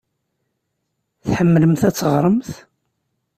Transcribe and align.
Tḥemmlemt 1.25 1.81
ad 1.87 1.93
teɣremt? 1.95 2.51